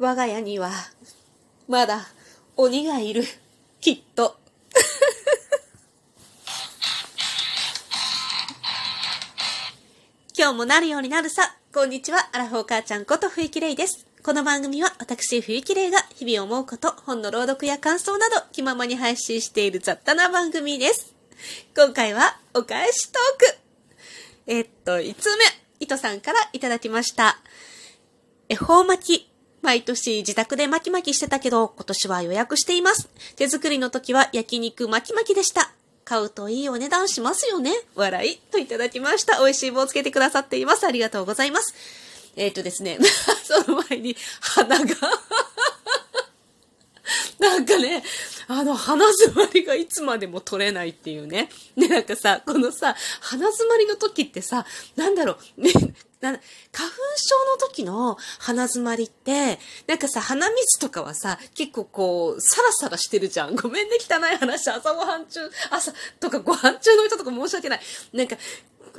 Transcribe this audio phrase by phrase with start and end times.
[0.00, 0.70] 我が家には、
[1.66, 2.06] まだ
[2.56, 3.24] 鬼がいる。
[3.80, 4.36] きっと。
[10.38, 11.56] 今日もなるようになるさ。
[11.74, 14.06] こんにちは、アラフォー母ちゃんこと冬木玲です。
[14.22, 21.12] この番組は私冬木玲が日々思うこと、本の朗読や感想など気ままに配信している雑多な番組です。
[21.76, 23.58] 今回はお返しトーク。
[24.46, 25.44] えっと、5つ目、
[25.80, 27.40] 糸さんからいただきました。
[28.48, 29.37] 恵方巻き。
[29.68, 33.10] 毎年自宅で巻き巻きしてたけど、今年は予約しています。
[33.36, 35.72] 手作りの時は焼肉巻き巻きでした。
[36.06, 37.72] 買うといいお値段しますよね。
[37.94, 38.38] 笑い。
[38.50, 39.40] といただきました。
[39.40, 40.86] 美味しい棒をつけてくださっています。
[40.86, 41.74] ありがとうございます。
[42.36, 42.98] えっ、ー、とですね、
[43.44, 44.94] その前に鼻が
[47.38, 48.02] なんかね、
[48.48, 51.50] あの、鼻詰まりがいつまでも取れないっていうね。
[51.76, 54.64] で、なんかさ、このさ、鼻詰まりの時ってさ、
[54.96, 55.70] なんだろう、ね、
[56.20, 63.54] な花粉症の時の鼻詰まりって、なんかさ、鼻水とかはさ、結構こう、サラサラしてるじゃん。
[63.54, 64.70] ごめんね、汚い話。
[64.70, 67.80] 朝ごはん中、朝とかご飯中の人とか申し訳ない。
[68.14, 68.36] なんか、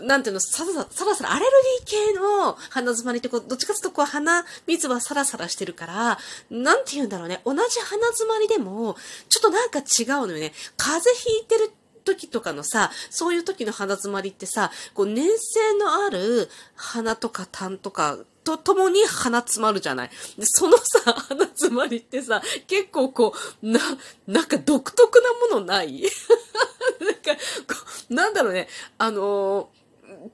[0.02, 1.52] なんていうの、さらさらさらさら、アレル
[1.86, 6.17] ギー系の鼻詰まりってこう、どっちかっていうとこう、鼻水はサラサラしてるから、
[6.50, 8.95] なんて言うんだろうね、同じ鼻詰まりでも、
[9.30, 10.53] ちょっとなんか違うのよね。
[10.77, 11.72] 風邪ひいてる
[12.05, 20.09] 時とかのさ、そういう時の鼻詰まりってさ、こう粘性のある鼻とか痰とかとともに鼻詰まるじゃない。
[20.09, 23.80] で、そのさ、鼻詰まりってさ、結構こう、な、
[24.27, 26.02] なんか独特なものない？
[27.00, 27.36] なんか、
[27.67, 29.79] こう、なんだろうね、あのー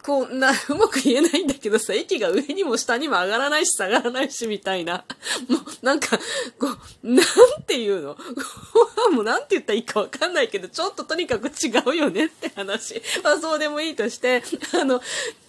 [0.04, 5.06] こう、な、うまく言えないんだけどさ、息が上にも下にも上がらないし下がらないしみたいな。
[5.48, 6.18] もう、なんか、
[6.60, 6.68] こ
[7.04, 7.26] う、なん
[7.68, 8.18] て言うの？
[9.12, 13.02] もうなんて言ったらいいかわかんないけど、ちょっととにかく違うよねって話。
[13.24, 15.02] まあそうでもいいとして、 あの、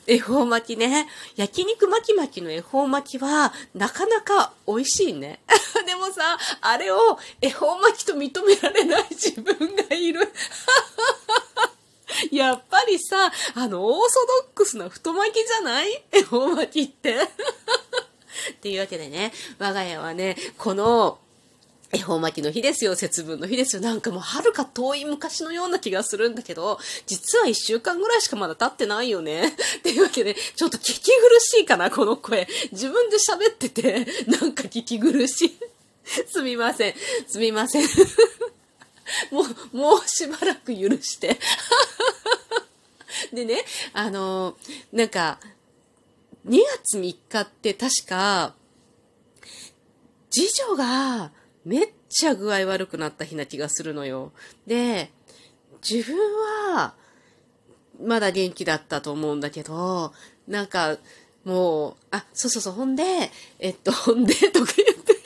[0.06, 1.08] 恵方巻きね。
[1.36, 5.40] 焼肉巻き巻きの恵方巻きは、なかなか美味しいね。
[5.86, 10.30] でもさ、あれを恵方巻きと認められない自分がいる。
[12.32, 16.02] やっぱりさ、あの、オーソドックスな太巻きじゃない？
[16.12, 17.16] 恵方巻きって。
[18.50, 21.18] っていうわけでね、我が家はね、この、
[21.92, 23.82] 恵方巻きの日ですよ、節分の日ですよ。
[23.82, 29.48] なんかもう遥か遠い昔のような気がするんだけど、実は一週間ぐらいしかまだ経ってないよね。
[29.78, 32.48] っていうわけで、ちょっと聞き苦しいかな、この声。
[32.72, 35.58] 自分で喋ってて、なんか聞き苦しい。
[36.30, 36.94] すみません。
[37.28, 37.88] すみません。
[39.30, 41.38] もう、もうしばらく許して。
[43.32, 44.56] でね、あの、
[44.92, 45.38] なんか、
[46.46, 48.54] 2月3日って確か、
[50.30, 51.32] 次女が
[51.64, 54.32] めっちゃ具合悪くなった日な気がするのよ。
[54.66, 55.10] で、
[55.88, 56.16] 自分
[56.74, 56.94] は、
[58.00, 60.12] まだ元気だったと思うんだけど、
[60.46, 60.98] なんか、
[61.44, 65.16] もう、あ、そうそうそう、ほんで、えっと、ほんで、とか言って、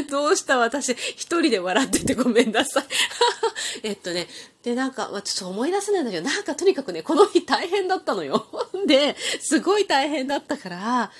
[0.10, 0.58] どうした？
[0.58, 2.84] 私、一人で笑っててごめんなさい。
[3.82, 4.28] えっとね、
[4.62, 8.46] で、なんか、ちょっと思い出せないんだけど、なんかとにかくね、この日大変だったのよ。
[8.86, 11.12] で、すごい大変だったから、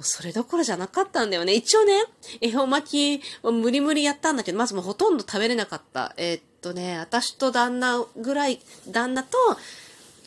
[0.00, 1.54] それどころじゃなかったんだよね。
[1.54, 2.04] 一応ね、
[2.40, 6.14] 恵方巻きを無理無理やったんだけど、まずもうほとんど食べれなかった。
[6.16, 9.38] えー、っとね、私と旦那ぐらい、旦那と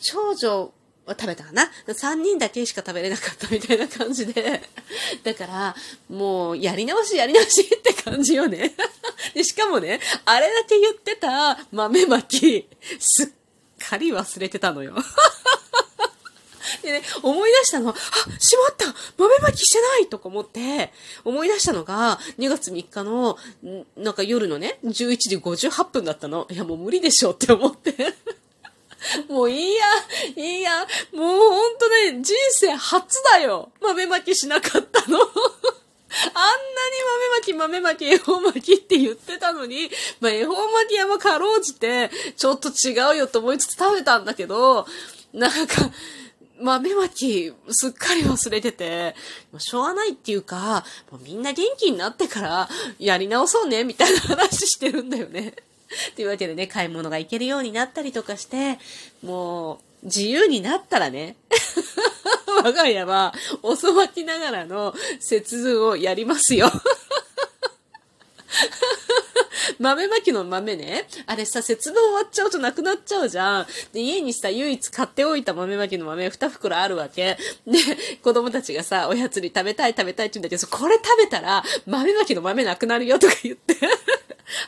[0.00, 0.72] 長女
[1.12, 4.62] 食べたかな ?3 人だけしか食べれなかったみたいな感じで。
[5.22, 5.76] だから、
[6.08, 8.74] もう、やり直しやり直しって感じよね。
[9.34, 12.68] で、しかもね、あれだけ言ってた豆巻き、
[12.98, 13.28] すっ
[13.88, 14.96] かり忘れてたのよ。
[16.82, 17.94] でね、思い出したの、あ、
[18.40, 20.92] しまった豆巻きしてないとか思って、
[21.24, 23.38] 思い出したのが、2月3日の、
[23.96, 26.46] なんか夜のね、11時58分だったの。
[26.50, 27.94] いや、もう無理でしょって思って。
[29.28, 29.84] もういいや、
[30.36, 33.70] いいや、もうほんとね、人生初だよ。
[33.80, 35.18] 豆まきしなかったの。
[35.20, 35.36] あんなに
[37.12, 39.90] 豆まき、豆まき、恵方巻きって言ってたのに、
[40.20, 44.86] まあ、恵方巻きはまかろうじて、ちょっと違うよと思いつつ食べたんだけど、
[45.32, 45.90] なんか、
[46.60, 49.14] 豆まき、すっかり忘れてて、
[49.52, 55.54] もうしょうがないっていうか、もうみんな元気になってから、やり直そうね、みたいな話してるんだよね。
[56.16, 58.78] というわけでね、買い物が行けるようになったりとかして、
[59.22, 61.36] もう、自由になったらね、
[62.62, 66.70] 我が家は、遅まきながらの節分をやりますよ。
[69.78, 71.06] 豆まきの豆ね。
[71.26, 73.66] あれさ、節分終わっちゃうとなくなっちゃうじゃん。
[73.92, 77.36] で、家にさ、唯一買っておいた豆まきの豆2袋あるわけ。
[77.66, 77.78] で、
[78.22, 83.76] 子供たちがさ、おやつに食べたい食べたいって言うんだけど、これ食べたら、豆まきの豆なくなるよとか言って。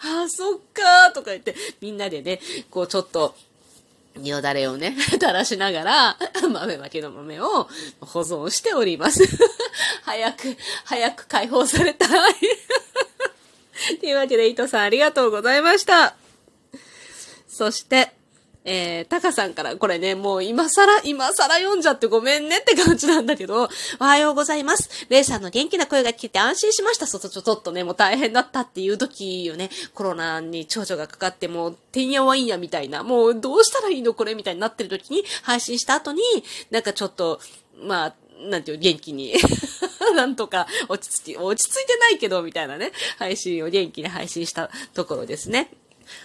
[0.02, 2.40] あ、そっかーとか言って、みんなでね、
[2.70, 3.34] こうちょっと、
[4.22, 6.18] よだれをね、 垂らしながら、
[6.50, 7.68] 豆まきの豆を
[8.00, 9.22] 保存しております。
[10.02, 12.34] 早く、早く解放されたい。
[14.00, 16.16] というわけで、伊藤さんありがとうございました。
[17.48, 18.12] そして、
[18.64, 23.68] えー、タカさんから、これね、もう今更、今更読んじゃってごめんねって感じなんだけど、
[24.00, 25.06] おはようございます。
[25.08, 27.06] レイさんの元気な声が聞けて安心しました。
[27.06, 36.20] そうそう、ちょっとね、もう大変だったっていう時よね、コロナに長女がかかって、もう、てんやわんやみたいな、もうどうしたらいいのこれみたいになってる時に、配信した後に、
[36.70, 37.40] なんかちょっと、
[37.80, 39.34] まあ、なんていう、元気に
[40.14, 45.70] なんとか落ち着き、落ち着いてないけど、みたいなね、配信を元気に配信したところですね。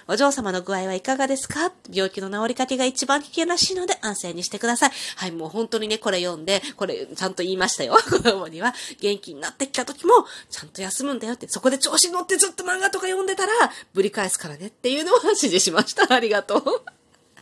[0.07, 1.71] お嬢様の具合はいかがですか？
[1.91, 4.91] 病気の治りかけが一番危険らしいので安静にしてください。
[5.15, 7.95] はい、もう本当にね、これ読んで、これちゃんと言いましたよ。
[7.95, 13.51] 子供には、元気になってきた時も、ちゃんと休むんだよって、そこで調子に乗ってずっと漫画とか読んでたら、
[13.93, 16.13] ぶり返すからねっていうのを指示しました。
[16.13, 16.63] ありがとう。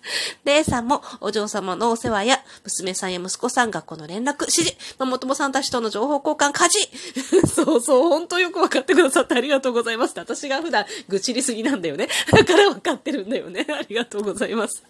[0.45, 7.47] レイさんもお嬢様のお世話や、娘さんや息子さん、学校の連絡、指示、まもともさんたちとの情報交換、家事。
[7.47, 10.13] そうそう、本当よくわかってくださってありがとうございます。
[10.17, 12.07] 私が普段愚痴りすぎなんだよね。
[12.31, 13.65] だからわかってるんだよね。
[13.69, 14.83] ありがとうございます。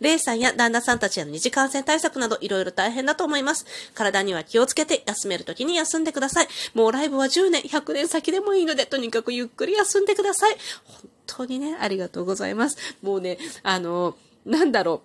[0.00, 3.66] レイさんや旦那さんたちへの二次感染対策などいろいろ大変だと思います。
[3.94, 6.48] 体には気をつけて休めるときに休んでください。
[6.74, 10.56] もうライブは10年、100年先でもいいので、とにかくゆっくり休んでください。
[10.84, 12.76] 本当にね、ありがとうございます。
[13.02, 15.02] もうね、あの、なんだろ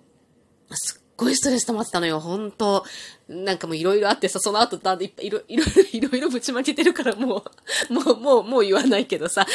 [0.69, 0.75] う。
[0.75, 2.85] すっごいストレス溜まってたのよ、本当
[3.27, 7.43] なんかもういろいろあってさ、その後だんだんいいろ、いろいろいろぶちまけてるからも
[7.89, 9.45] う、もう、もう、もう言わないけどさ。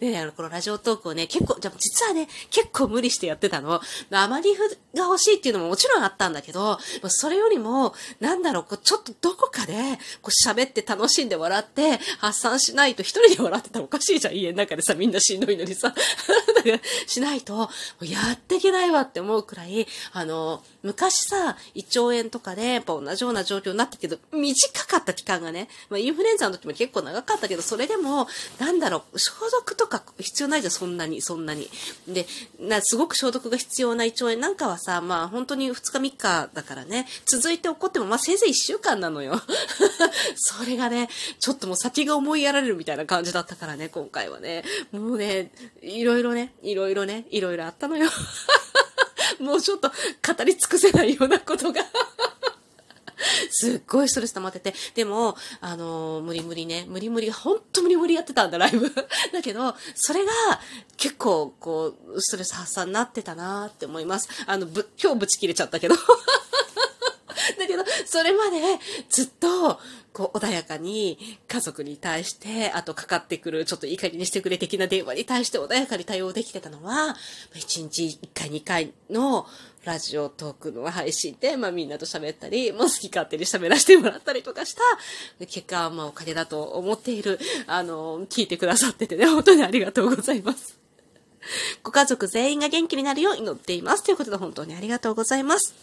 [0.00, 3.80] で ねあの、このラジオトークをね、結構、じゃ実はね、結構無理してやってたの。
[4.10, 6.78] アマリフが欲しいっていうのももちろんあったんだけど、
[7.08, 9.74] それよりも、なんだろう、こうちょっとどこかで、
[10.22, 15.94] こう喋って楽しんで笑って、発散しないと一人で笑ってたらおかしいじゃん、家の中でさ、みんなしんどいのにさ。
[17.06, 28.28] しないと、やっていけないわって思うくらい、あの、昔さ、胃腸炎とかで、やっぱ同じような状況になったけど、短かった期間がね、まあ、インフルエンザの時も結構長かったけど、それでも、
[28.60, 31.68] なんだろう、消毒とか必要ないじゃん、そんなに、そんなに。
[32.06, 32.26] で、
[32.60, 39.42] なすごく消毒が必要な胃腸炎なんかはさ、まあ本当に2日3日だからね、続いて起こっても、まあせいぜい1週間なのよ。
[40.36, 41.08] それがね、
[41.40, 44.64] ちょっともう先が思いやられるみたいな感じだったからね、今回はね。
[44.92, 45.50] もうね、
[45.82, 48.08] いろいろね、いろいろね、いろいろあったのよ。
[49.40, 51.82] もうちょっと語り尽くせないようなことが
[53.50, 58.90] すっごいストレス溜まってて、でも、あのー、無理無理ね、無理無理、ほんと無理無理やってたんだ、ライブ。
[59.32, 60.32] だけど、それが
[60.96, 64.28] 結構、こう、ストレス発散になってたなって思います。
[64.46, 65.96] あの、ぶ、今日ぶち切れちゃったけど。
[68.08, 68.60] それまで
[69.08, 69.80] ずっと、
[70.12, 77.16] こう、穏やかに家族に対して、あとかかってくる、ちょっといい加減にしてくれ的な電話に対して穏やかに対応できてたのは、
[77.54, 79.46] 1日1回2回の
[79.84, 84.82] ラジオトークの配信で、まあみんなと喋ったり、もう好き勝手に喋らせてもらったりとかした、
[85.46, 90.78] 結果はまあおかげだと思っている、あの、聞いてくださっててね、本当にありがとうございます。
[91.82, 94.02] ご家族全員が元気になるよう祈っています。
[94.02, 95.74] ということで本当にありがとうございます。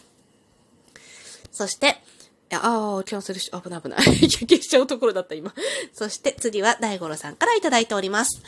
[1.50, 2.02] そして、
[2.52, 4.00] ああ、キャンセルし、危ない危ない。
[4.28, 5.52] 消しちゃうところだった、今。
[5.92, 8.42] そして次は大五郎さんからいただいております。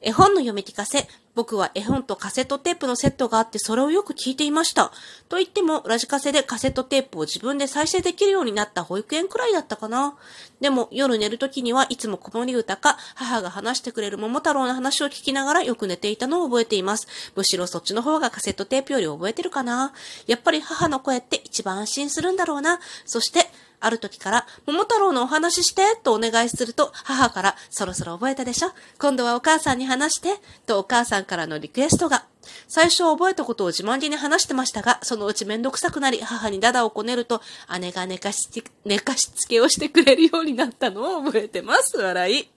[0.00, 1.08] 絵本の読み聞かせ。
[1.34, 4.90] 僕は絵本とカセットテープのセットがあってそれをよく聞いていました。
[5.28, 10.16] と言っても、ラジカセでカセットテープを自分で再生できるようになった保育園くらいだったかな。
[10.60, 17.06] でも、夜寝る時にはいつも子守歌か、母が話してくれる桃太郎の話を聞きながらよく寝ていたのを覚えています。
[17.34, 19.92] むしろそっちの方がカセットテープより覚えてるかな。
[20.26, 22.80] やっぱり母の声って一番安心するんだろうな。
[23.04, 28.70] そして、ある時から、桃太郎のお話しして、とお願いすると、母から、そろそろ覚えたでしょ？
[28.98, 30.30] 今度はお母さんに話して、
[30.66, 32.24] とお母さんからのリクエストが。
[32.68, 37.40] 最初覚えたことを自慢げに話してましたが、そのうちめんどくさくなり、母にダダをこねると、
[37.80, 41.96] 姉が寝かしつけ、寝かしつけをしてくれるようになったのを覚えてます。
[41.96, 42.48] 笑い。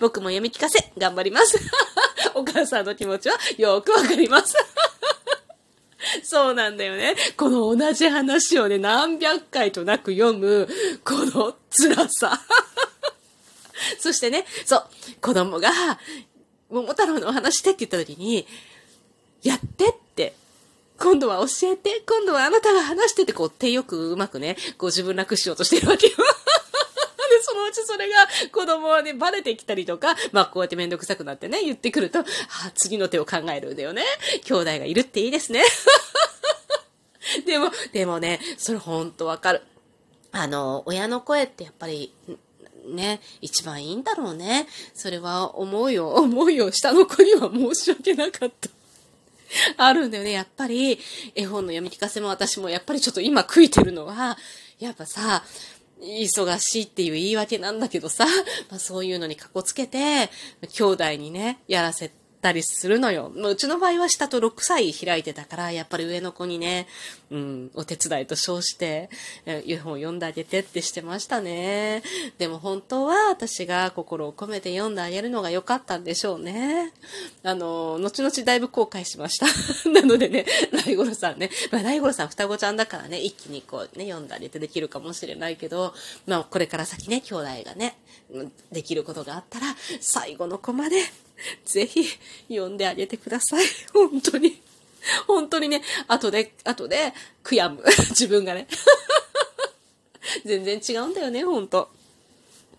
[0.00, 1.58] 僕も読み聞かせ、頑張ります。
[2.34, 4.54] お母さんの気持ちはよくわかります。
[6.24, 7.14] そうなんだよね。
[7.36, 10.68] この同じ話をね、何百回となく読む、
[11.04, 12.40] この辛さ。
[14.00, 14.86] そしてね、そう、
[15.20, 15.70] 子供が、
[16.70, 18.46] 桃太郎のお話してって言った時に、
[19.42, 20.34] やってって、
[20.98, 26.14] 今度は教えて、今度はあなたが話してって、こう、手よくうまくね、こう自分楽しようとしてるわけよ。
[27.66, 28.14] そのうちそれが
[28.52, 32.24] 子供はね、バレてきたりとか、まあこうやってめんどくさくなってね、言ってくると、あ、
[32.74, 34.02] 次の手を考えるんだよね。
[34.44, 35.62] 兄弟がいるっていいですね。
[37.44, 39.62] でも、でもね、それほんとわかる。
[40.32, 42.12] あの、親の声ってやっぱり、
[42.86, 44.68] ね、一番いいんだろうね。
[44.94, 46.70] それは思うよ、思うよ。
[46.70, 48.68] 下の子には申し訳なかった。
[49.76, 50.32] あるんだよね。
[50.32, 50.98] やっぱり、
[51.34, 54.36] 絵本の読み聞かせも私もやっぱりちょっと今悔いてるのは、
[54.78, 55.42] やっぱさ、
[56.00, 58.26] 忙しいっていう言い訳なんだけどさ、
[58.70, 60.30] まあ、そういうのにかこつけて、
[60.72, 63.32] 兄弟にね、やらせてたりするのよ。
[63.34, 66.86] うちの場合は下と6歳開いてたから、やっぱり上の子にね、
[67.30, 69.10] うん、お手伝いと称して、
[69.46, 72.02] 絵本を読んであげてってしてましたね。
[72.38, 76.92] でも本当は私が心を込めて読んであげるのが良かったんでしょうね。
[77.42, 79.46] あの、後々だいぶ後悔しました。
[79.90, 80.46] なのでね、
[80.84, 85.94] 大五郎さんね、まあ大五郎さん双子ちゃんだからね、一気にこうね、読んであげてできるかもしれないけど、
[86.26, 87.96] まあこれから先ね、兄弟がね、
[88.72, 91.02] できることがあったら、最後の子まで
[91.64, 92.06] ぜひ
[92.48, 93.66] 読んであげてください。
[93.92, 94.62] 本当に。
[95.26, 97.12] 本当にね、後で、後で
[97.44, 97.82] 悔やむ。
[98.10, 98.66] 自分がね。
[100.44, 101.88] 全然違うんだよね、本当っ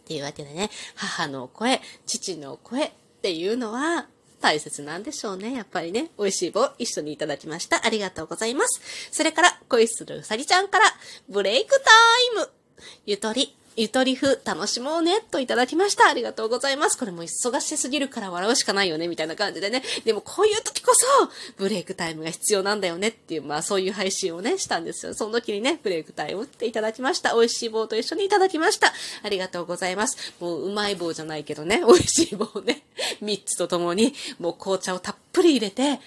[0.08, 4.08] ていうわけでね、母の声、父の声っていうのは
[4.42, 5.54] 大切なんでしょうね。
[5.54, 7.86] やっぱりね、美味しい棒一緒にいただきました。
[7.86, 8.82] ありがとうございます。
[9.12, 10.86] それから、恋するうさぎちゃんから、
[11.30, 12.50] ブレイクタイム
[13.06, 16.10] ゆとり、ゆとりふ楽しもうねといただきました。
[16.10, 16.98] ありがとうございます。
[16.98, 19.84] これも忙しすぎるから笑うしかないよねみたいな感じでね。
[20.04, 25.14] でもこういう時こそブレイクタイムが必要なんだよねっていう、まあそういう配信をね、したんですよ。
[25.14, 27.36] その時にね、ブレイクタイムっていただきました。
[27.36, 28.92] 美味しい棒と一緒にいただきました。
[29.22, 30.34] ありがとうございます。
[30.40, 32.82] もううまい棒じゃないけどね、美味しい棒ね。
[33.22, 36.00] 3つとともに、もう紅茶をたっぷり入れて、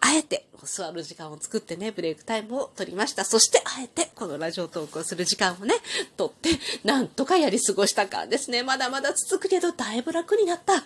[0.00, 3.24] あえて座る時間を作ってね、ブレイクタイムを取りました。
[3.24, 5.74] そして、あえて、このラジオトークをする時間をね、
[6.16, 6.50] 取って、
[6.84, 8.62] なんとかやり過ごしたかですね。
[8.62, 10.78] まだまだ続くけど、だいぶ楽になった。
[10.78, 10.84] っ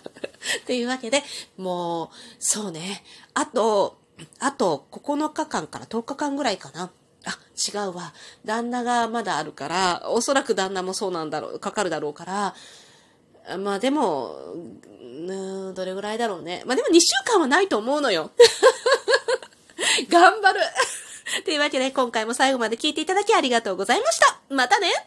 [0.65, 1.23] ていうわけで、
[1.57, 3.03] もう、そうね。
[3.33, 3.97] あと、
[4.39, 6.91] あと、9日間から10日間ぐらいかな。
[7.25, 8.13] あ、違うわ。
[8.45, 12.55] 旦那がまだあるから、おそらく旦那もそうなんだろう、かかるだろうから、
[13.57, 14.35] まあでも、
[15.73, 16.63] どれぐらいだろうね。
[16.65, 18.31] まあでも2週間はないと思うのよ。
[20.09, 20.59] 頑張る
[21.45, 24.39] というわけで今回も最後まで聞いていただきありがとうございました。
[24.49, 24.91] またね